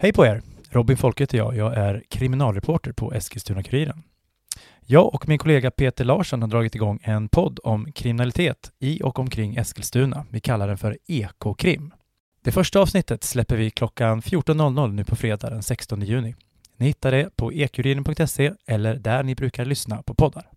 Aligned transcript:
Hej 0.00 0.12
på 0.12 0.26
er! 0.26 0.42
Robin 0.70 0.96
Folke 0.96 1.22
heter 1.22 1.38
jag. 1.38 1.56
Jag 1.56 1.74
är 1.74 2.02
kriminalreporter 2.10 2.92
på 2.92 3.12
Eskilstuna-Kuriren. 3.12 4.02
Jag 4.80 5.14
och 5.14 5.28
min 5.28 5.38
kollega 5.38 5.70
Peter 5.70 6.04
Larsson 6.04 6.42
har 6.42 6.48
dragit 6.48 6.74
igång 6.74 6.98
en 7.02 7.28
podd 7.28 7.60
om 7.64 7.92
kriminalitet 7.92 8.72
i 8.78 9.02
och 9.02 9.18
omkring 9.18 9.56
Eskilstuna. 9.56 10.26
Vi 10.30 10.40
kallar 10.40 10.68
den 10.68 10.78
för 10.78 10.98
Ekokrim. 11.06 11.94
Det 12.44 12.52
första 12.52 12.80
avsnittet 12.80 13.24
släpper 13.24 13.56
vi 13.56 13.70
klockan 13.70 14.22
14.00 14.22 14.92
nu 14.92 15.04
på 15.04 15.16
fredag 15.16 15.50
den 15.50 15.62
16 15.62 16.02
juni. 16.02 16.34
Ni 16.76 16.86
hittar 16.86 17.10
det 17.10 17.36
på 17.36 17.52
ekuriren.se 17.52 18.52
eller 18.66 18.94
där 18.94 19.22
ni 19.22 19.34
brukar 19.34 19.64
lyssna 19.64 20.02
på 20.02 20.14
poddar. 20.14 20.50